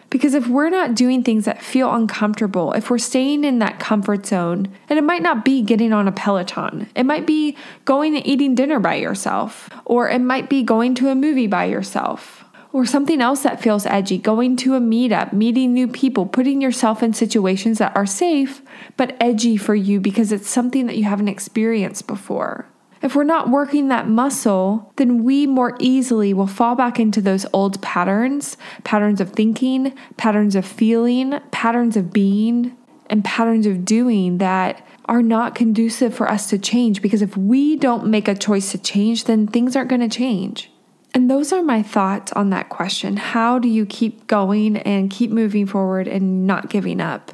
Because 0.09 0.33
if 0.33 0.47
we're 0.47 0.69
not 0.69 0.95
doing 0.95 1.21
things 1.21 1.45
that 1.45 1.61
feel 1.61 1.93
uncomfortable, 1.93 2.71
if 2.73 2.89
we're 2.89 2.97
staying 2.97 3.43
in 3.43 3.59
that 3.59 3.79
comfort 3.79 4.25
zone, 4.25 4.69
and 4.89 4.97
it 4.97 5.03
might 5.03 5.21
not 5.21 5.43
be 5.43 5.61
getting 5.61 5.91
on 5.91 6.07
a 6.07 6.13
Peloton, 6.13 6.87
it 6.95 7.05
might 7.05 7.27
be 7.27 7.57
going 7.83 8.15
and 8.15 8.25
eating 8.25 8.55
dinner 8.55 8.79
by 8.79 8.95
yourself, 8.95 9.69
or 9.83 10.09
it 10.09 10.19
might 10.19 10.49
be 10.49 10.63
going 10.63 10.95
to 10.95 11.09
a 11.09 11.15
movie 11.15 11.47
by 11.47 11.65
yourself, 11.65 12.45
or 12.73 12.85
something 12.85 13.21
else 13.21 13.43
that 13.43 13.61
feels 13.61 13.85
edgy, 13.85 14.17
going 14.17 14.55
to 14.57 14.75
a 14.75 14.79
meetup, 14.79 15.33
meeting 15.33 15.73
new 15.73 15.87
people, 15.87 16.25
putting 16.25 16.61
yourself 16.61 17.01
in 17.01 17.13
situations 17.13 17.77
that 17.77 17.95
are 17.95 18.05
safe 18.05 18.61
but 18.97 19.15
edgy 19.19 19.57
for 19.57 19.75
you 19.75 19.99
because 19.99 20.31
it's 20.31 20.49
something 20.49 20.85
that 20.87 20.97
you 20.97 21.03
haven't 21.03 21.27
experienced 21.27 22.07
before. 22.07 22.67
If 23.01 23.15
we're 23.15 23.23
not 23.23 23.49
working 23.49 23.89
that 23.89 24.07
muscle, 24.07 24.91
then 24.95 25.23
we 25.23 25.45
more 25.45 25.77
easily 25.79 26.33
will 26.33 26.47
fall 26.47 26.75
back 26.75 26.99
into 26.99 27.21
those 27.21 27.45
old 27.53 27.81
patterns 27.81 28.57
patterns 28.83 29.21
of 29.21 29.31
thinking, 29.31 29.93
patterns 30.17 30.55
of 30.55 30.65
feeling, 30.65 31.39
patterns 31.51 31.95
of 31.95 32.11
being, 32.11 32.75
and 33.09 33.23
patterns 33.23 33.65
of 33.65 33.85
doing 33.85 34.39
that 34.39 34.85
are 35.05 35.21
not 35.21 35.55
conducive 35.55 36.13
for 36.13 36.29
us 36.29 36.49
to 36.49 36.57
change 36.57 37.01
because 37.01 37.21
if 37.21 37.37
we 37.37 37.75
don't 37.75 38.07
make 38.07 38.27
a 38.27 38.35
choice 38.35 38.71
to 38.71 38.77
change, 38.77 39.23
then 39.23 39.47
things 39.47 39.75
aren't 39.75 39.89
going 39.89 40.01
to 40.01 40.09
change. 40.09 40.71
And 41.17 41.31
those 41.31 41.51
are 41.51 41.63
my 41.63 41.81
thoughts 41.81 42.31
on 42.33 42.51
that 42.51 42.69
question. 42.69 43.17
How 43.17 43.57
do 43.57 43.67
you 43.67 43.87
keep 43.87 44.27
going 44.27 44.77
and 44.77 45.09
keep 45.09 45.31
moving 45.31 45.65
forward 45.65 46.07
and 46.07 46.45
not 46.45 46.69
giving 46.69 47.01
up? 47.01 47.31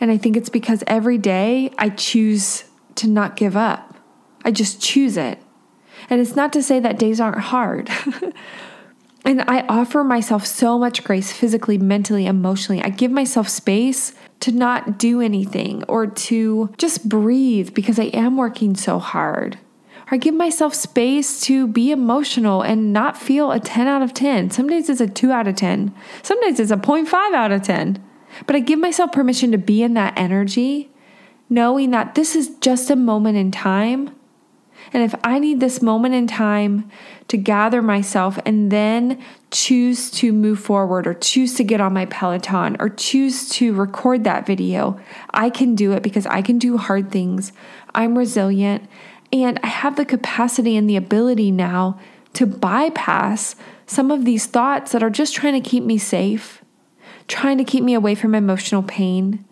And 0.00 0.10
I 0.10 0.16
think 0.16 0.34
it's 0.34 0.48
because 0.48 0.82
every 0.86 1.18
day 1.18 1.74
I 1.76 1.90
choose 1.90 2.64
to 2.94 3.06
not 3.06 3.36
give 3.36 3.54
up. 3.54 3.98
I 4.46 4.50
just 4.50 4.80
choose 4.80 5.18
it. 5.18 5.38
And 6.08 6.22
it's 6.22 6.34
not 6.34 6.54
to 6.54 6.62
say 6.62 6.80
that 6.80 6.98
days 6.98 7.20
aren't 7.20 7.40
hard. 7.40 7.90
and 9.26 9.42
I 9.42 9.66
offer 9.68 10.02
myself 10.02 10.46
so 10.46 10.78
much 10.78 11.04
grace 11.04 11.32
physically, 11.32 11.76
mentally, 11.76 12.24
emotionally. 12.24 12.82
I 12.82 12.88
give 12.88 13.10
myself 13.10 13.46
space 13.46 14.14
to 14.40 14.52
not 14.52 14.96
do 14.96 15.20
anything 15.20 15.84
or 15.84 16.06
to 16.06 16.72
just 16.78 17.10
breathe 17.10 17.74
because 17.74 17.98
I 17.98 18.04
am 18.04 18.38
working 18.38 18.74
so 18.74 18.98
hard. 18.98 19.58
I 20.12 20.18
give 20.18 20.34
myself 20.34 20.74
space 20.74 21.40
to 21.44 21.66
be 21.66 21.90
emotional 21.90 22.60
and 22.60 22.92
not 22.92 23.16
feel 23.16 23.50
a 23.50 23.58
10 23.58 23.86
out 23.86 24.02
of 24.02 24.12
10. 24.12 24.50
Some 24.50 24.68
days 24.68 24.90
it's 24.90 25.00
a 25.00 25.06
2 25.06 25.32
out 25.32 25.48
of 25.48 25.56
10. 25.56 25.94
Some 26.22 26.38
days 26.42 26.60
it's 26.60 26.70
a 26.70 26.76
0.5 26.76 27.14
out 27.32 27.50
of 27.50 27.62
10. 27.62 28.04
But 28.46 28.54
I 28.54 28.60
give 28.60 28.78
myself 28.78 29.10
permission 29.10 29.52
to 29.52 29.58
be 29.58 29.82
in 29.82 29.94
that 29.94 30.12
energy, 30.18 30.90
knowing 31.48 31.92
that 31.92 32.14
this 32.14 32.36
is 32.36 32.50
just 32.58 32.90
a 32.90 32.96
moment 32.96 33.38
in 33.38 33.50
time. 33.50 34.14
And 34.92 35.02
if 35.02 35.14
I 35.24 35.38
need 35.38 35.60
this 35.60 35.80
moment 35.80 36.14
in 36.14 36.26
time 36.26 36.90
to 37.28 37.38
gather 37.38 37.80
myself 37.80 38.38
and 38.44 38.70
then 38.70 39.22
choose 39.50 40.10
to 40.10 40.30
move 40.30 40.60
forward 40.60 41.06
or 41.06 41.14
choose 41.14 41.54
to 41.54 41.64
get 41.64 41.80
on 41.80 41.94
my 41.94 42.04
Peloton 42.04 42.76
or 42.80 42.90
choose 42.90 43.48
to 43.50 43.72
record 43.72 44.24
that 44.24 44.44
video, 44.44 45.00
I 45.30 45.48
can 45.48 45.74
do 45.74 45.92
it 45.92 46.02
because 46.02 46.26
I 46.26 46.42
can 46.42 46.58
do 46.58 46.76
hard 46.76 47.10
things. 47.10 47.52
I'm 47.94 48.18
resilient 48.18 48.86
and 49.32 49.58
I 49.62 49.68
have 49.68 49.96
the 49.96 50.04
capacity 50.04 50.76
and 50.76 50.88
the 50.88 50.96
ability 50.96 51.50
now 51.50 51.98
to 52.34 52.46
bypass 52.46 53.56
some 53.86 54.10
of 54.10 54.24
these 54.24 54.46
thoughts 54.46 54.92
that 54.92 55.02
are 55.02 55.10
just 55.10 55.34
trying 55.34 55.60
to 55.60 55.68
keep 55.68 55.84
me 55.84 55.98
safe, 55.98 56.62
trying 57.28 57.58
to 57.58 57.64
keep 57.64 57.82
me 57.82 57.94
away 57.94 58.14
from 58.14 58.34
emotional 58.34 58.82
pain. 58.82 59.44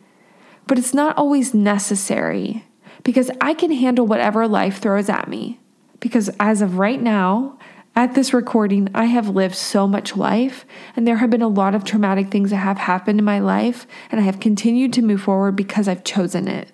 But 0.67 0.79
it's 0.79 0.95
not 0.95 1.17
always 1.17 1.55
necessary 1.55 2.65
because 3.03 3.31
I 3.41 3.55
can 3.55 3.73
handle 3.73 4.07
whatever 4.07 4.47
life 4.47 4.79
throws 4.79 5.09
at 5.09 5.29
me. 5.29 5.59
Because 5.99 6.31
as 6.39 6.63
of 6.63 6.79
right 6.79 7.01
now, 7.01 7.59
at 7.97 8.15
this 8.15 8.33
recording, 8.33 8.89
I 8.95 9.07
have 9.07 9.29
lived 9.29 9.57
so 9.57 9.87
much 9.87 10.17
life, 10.17 10.65
and 10.95 11.07
there 11.07 11.17
have 11.17 11.29
been 11.29 11.43
a 11.43 11.49
lot 11.49 11.75
of 11.75 11.85
traumatic 11.85 12.31
things 12.31 12.51
that 12.51 12.57
have 12.57 12.79
happened 12.79 13.19
in 13.19 13.25
my 13.25 13.41
life, 13.41 13.87
and 14.11 14.21
I 14.21 14.25
have 14.25 14.41
continued 14.41 14.93
to 14.95 15.03
move 15.03 15.23
forward 15.23 15.57
because 15.57 15.89
I've 15.89 16.05
chosen 16.05 16.47
it. 16.47 16.71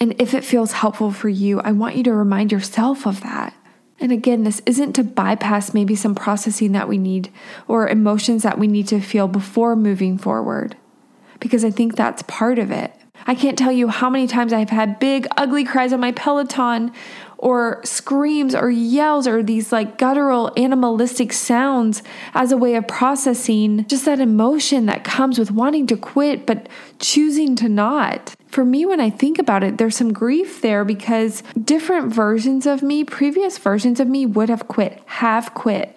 And 0.00 0.20
if 0.20 0.34
it 0.34 0.44
feels 0.44 0.72
helpful 0.72 1.10
for 1.10 1.28
you, 1.28 1.60
I 1.60 1.72
want 1.72 1.96
you 1.96 2.02
to 2.04 2.12
remind 2.12 2.52
yourself 2.52 3.06
of 3.06 3.20
that. 3.22 3.54
And 4.00 4.12
again, 4.12 4.44
this 4.44 4.62
isn't 4.64 4.92
to 4.92 5.02
bypass 5.02 5.74
maybe 5.74 5.96
some 5.96 6.14
processing 6.14 6.72
that 6.72 6.88
we 6.88 6.98
need 6.98 7.32
or 7.66 7.88
emotions 7.88 8.44
that 8.44 8.58
we 8.58 8.68
need 8.68 8.86
to 8.88 9.00
feel 9.00 9.26
before 9.26 9.74
moving 9.74 10.18
forward, 10.18 10.76
because 11.40 11.64
I 11.64 11.70
think 11.70 11.96
that's 11.96 12.22
part 12.22 12.60
of 12.60 12.70
it. 12.70 12.92
I 13.26 13.34
can't 13.34 13.58
tell 13.58 13.72
you 13.72 13.88
how 13.88 14.08
many 14.08 14.28
times 14.28 14.52
I've 14.52 14.70
had 14.70 15.00
big, 15.00 15.26
ugly 15.36 15.64
cries 15.64 15.92
on 15.92 15.98
my 15.98 16.12
Peloton 16.12 16.92
or 17.36 17.80
screams 17.84 18.54
or 18.54 18.70
yells 18.70 19.26
or 19.26 19.42
these 19.42 19.72
like 19.72 19.98
guttural 19.98 20.52
animalistic 20.56 21.32
sounds 21.32 22.02
as 22.34 22.52
a 22.52 22.56
way 22.56 22.76
of 22.76 22.86
processing 22.86 23.84
just 23.86 24.04
that 24.04 24.20
emotion 24.20 24.86
that 24.86 25.02
comes 25.02 25.38
with 25.38 25.50
wanting 25.50 25.86
to 25.88 25.96
quit 25.96 26.46
but 26.46 26.68
choosing 27.00 27.56
to 27.56 27.68
not. 27.68 28.34
For 28.48 28.64
me, 28.64 28.86
when 28.86 29.00
I 29.00 29.10
think 29.10 29.38
about 29.38 29.62
it, 29.62 29.78
there's 29.78 29.96
some 29.96 30.12
grief 30.12 30.62
there 30.62 30.84
because 30.84 31.42
different 31.62 32.12
versions 32.12 32.66
of 32.66 32.82
me, 32.82 33.04
previous 33.04 33.58
versions 33.58 34.00
of 34.00 34.08
me, 34.08 34.24
would 34.24 34.48
have 34.48 34.66
quit, 34.68 35.02
have 35.06 35.52
quit. 35.54 35.94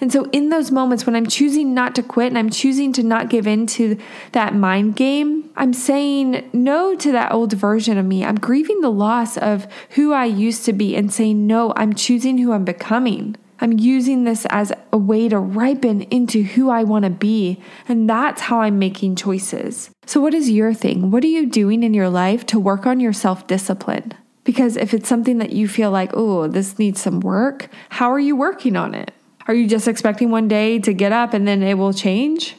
And 0.00 0.10
so, 0.10 0.24
in 0.30 0.48
those 0.48 0.70
moments 0.70 1.04
when 1.04 1.14
I'm 1.14 1.26
choosing 1.26 1.74
not 1.74 1.94
to 1.96 2.02
quit 2.02 2.28
and 2.28 2.38
I'm 2.38 2.48
choosing 2.48 2.92
to 2.94 3.02
not 3.02 3.28
give 3.28 3.46
in 3.46 3.66
to 3.68 3.98
that 4.32 4.54
mind 4.54 4.96
game, 4.96 5.50
I'm 5.56 5.74
saying 5.74 6.48
no 6.54 6.94
to 6.96 7.12
that 7.12 7.32
old 7.32 7.52
version 7.52 7.98
of 7.98 8.06
me. 8.06 8.24
I'm 8.24 8.36
grieving 8.36 8.80
the 8.80 8.90
loss 8.90 9.36
of 9.36 9.66
who 9.90 10.12
I 10.12 10.24
used 10.24 10.64
to 10.66 10.72
be 10.72 10.96
and 10.96 11.12
saying, 11.12 11.46
no, 11.46 11.74
I'm 11.76 11.92
choosing 11.92 12.38
who 12.38 12.52
I'm 12.52 12.64
becoming. 12.64 13.36
I'm 13.60 13.78
using 13.78 14.24
this 14.24 14.46
as 14.48 14.72
a 14.92 14.98
way 14.98 15.28
to 15.28 15.38
ripen 15.38 16.02
into 16.02 16.42
who 16.42 16.70
I 16.70 16.84
want 16.84 17.04
to 17.04 17.10
be. 17.10 17.60
And 17.88 18.08
that's 18.08 18.42
how 18.42 18.60
I'm 18.60 18.78
making 18.78 19.16
choices. 19.16 19.90
So, 20.06 20.20
what 20.20 20.34
is 20.34 20.50
your 20.50 20.74
thing? 20.74 21.10
What 21.10 21.24
are 21.24 21.28
you 21.28 21.46
doing 21.46 21.82
in 21.82 21.94
your 21.94 22.08
life 22.08 22.46
to 22.46 22.60
work 22.60 22.86
on 22.86 23.00
your 23.00 23.12
self 23.12 23.46
discipline? 23.46 24.14
Because 24.44 24.76
if 24.76 24.94
it's 24.94 25.08
something 25.08 25.38
that 25.38 25.52
you 25.52 25.68
feel 25.68 25.90
like, 25.90 26.10
oh, 26.14 26.48
this 26.48 26.78
needs 26.78 27.00
some 27.00 27.20
work, 27.20 27.68
how 27.90 28.10
are 28.10 28.18
you 28.18 28.34
working 28.34 28.74
on 28.74 28.94
it? 28.94 29.12
Are 29.46 29.54
you 29.54 29.66
just 29.66 29.86
expecting 29.86 30.30
one 30.30 30.48
day 30.48 30.78
to 30.78 30.92
get 30.92 31.12
up 31.12 31.34
and 31.34 31.46
then 31.46 31.62
it 31.62 31.74
will 31.74 31.92
change? 31.92 32.56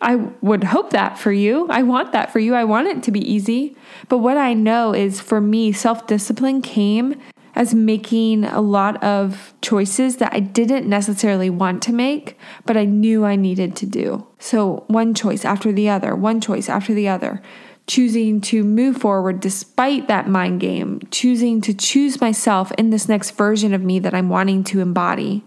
I 0.00 0.16
would 0.40 0.64
hope 0.64 0.90
that 0.90 1.18
for 1.18 1.30
you. 1.30 1.66
I 1.68 1.82
want 1.82 2.12
that 2.12 2.32
for 2.32 2.38
you. 2.38 2.54
I 2.54 2.64
want 2.64 2.88
it 2.88 3.02
to 3.04 3.10
be 3.10 3.20
easy. 3.20 3.76
But 4.08 4.18
what 4.18 4.38
I 4.38 4.54
know 4.54 4.94
is 4.94 5.20
for 5.20 5.40
me, 5.40 5.72
self 5.72 6.06
discipline 6.06 6.62
came 6.62 7.20
as 7.60 7.74
making 7.74 8.44
a 8.44 8.60
lot 8.60 9.02
of 9.04 9.52
choices 9.60 10.16
that 10.16 10.32
I 10.32 10.40
didn't 10.40 10.88
necessarily 10.88 11.50
want 11.50 11.82
to 11.82 11.92
make, 11.92 12.38
but 12.64 12.76
I 12.76 12.86
knew 12.86 13.24
I 13.24 13.36
needed 13.36 13.76
to 13.76 13.86
do. 13.86 14.26
So, 14.38 14.84
one 14.86 15.12
choice 15.12 15.44
after 15.44 15.70
the 15.70 15.88
other, 15.90 16.16
one 16.16 16.40
choice 16.40 16.70
after 16.70 16.94
the 16.94 17.08
other, 17.08 17.42
choosing 17.86 18.40
to 18.40 18.64
move 18.64 18.96
forward 18.96 19.40
despite 19.40 20.08
that 20.08 20.26
mind 20.26 20.60
game, 20.60 21.00
choosing 21.10 21.60
to 21.60 21.74
choose 21.74 22.20
myself 22.20 22.72
in 22.78 22.88
this 22.88 23.08
next 23.08 23.32
version 23.32 23.74
of 23.74 23.82
me 23.82 23.98
that 23.98 24.14
I'm 24.14 24.30
wanting 24.30 24.64
to 24.64 24.80
embody 24.80 25.44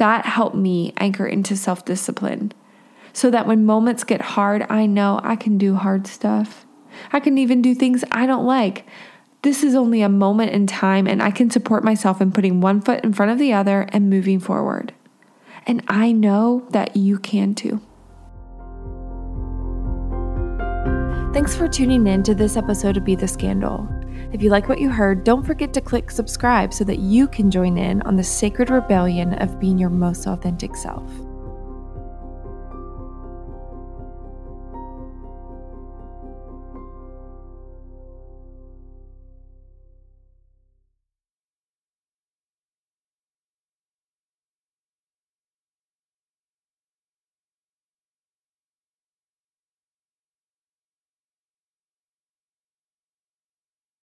that 0.00 0.24
helped 0.24 0.56
me 0.56 0.94
anchor 0.96 1.26
into 1.26 1.54
self 1.54 1.84
discipline 1.84 2.52
so 3.12 3.30
that 3.30 3.46
when 3.46 3.66
moments 3.66 4.02
get 4.02 4.22
hard, 4.22 4.64
I 4.70 4.86
know 4.86 5.20
I 5.22 5.36
can 5.36 5.58
do 5.58 5.74
hard 5.74 6.06
stuff. 6.06 6.64
I 7.12 7.20
can 7.20 7.36
even 7.36 7.60
do 7.60 7.74
things 7.74 8.02
I 8.10 8.24
don't 8.24 8.46
like. 8.46 8.86
This 9.42 9.62
is 9.62 9.74
only 9.74 10.02
a 10.02 10.08
moment 10.10 10.52
in 10.52 10.66
time, 10.66 11.06
and 11.06 11.22
I 11.22 11.30
can 11.30 11.50
support 11.50 11.82
myself 11.82 12.20
in 12.20 12.30
putting 12.30 12.60
one 12.60 12.82
foot 12.82 13.02
in 13.02 13.14
front 13.14 13.32
of 13.32 13.38
the 13.38 13.54
other 13.54 13.86
and 13.88 14.10
moving 14.10 14.38
forward. 14.38 14.92
And 15.66 15.82
I 15.88 16.12
know 16.12 16.66
that 16.70 16.94
you 16.94 17.18
can 17.18 17.54
too. 17.54 17.80
Thanks 21.32 21.56
for 21.56 21.68
tuning 21.68 22.06
in 22.06 22.22
to 22.24 22.34
this 22.34 22.58
episode 22.58 22.98
of 22.98 23.04
Be 23.04 23.14
the 23.14 23.28
Scandal. 23.28 23.88
If 24.30 24.42
you 24.42 24.50
like 24.50 24.68
what 24.68 24.80
you 24.80 24.90
heard, 24.90 25.24
don't 25.24 25.46
forget 25.46 25.72
to 25.72 25.80
click 25.80 26.10
subscribe 26.10 26.74
so 26.74 26.84
that 26.84 26.98
you 26.98 27.26
can 27.26 27.50
join 27.50 27.78
in 27.78 28.02
on 28.02 28.16
the 28.16 28.24
sacred 28.24 28.68
rebellion 28.68 29.34
of 29.34 29.58
being 29.58 29.78
your 29.78 29.90
most 29.90 30.26
authentic 30.26 30.76
self. 30.76 31.10